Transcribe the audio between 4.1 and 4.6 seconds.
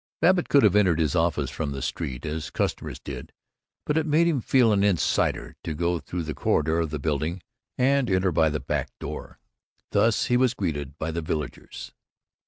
him